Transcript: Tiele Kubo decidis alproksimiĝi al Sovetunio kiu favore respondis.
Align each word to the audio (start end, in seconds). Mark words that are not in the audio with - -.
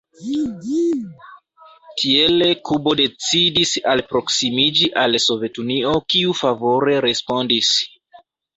Tiele 2.03 2.47
Kubo 2.69 2.95
decidis 3.01 3.75
alproksimiĝi 3.93 4.89
al 5.05 5.21
Sovetunio 5.29 5.95
kiu 6.15 6.37
favore 6.43 7.01
respondis. 7.11 7.75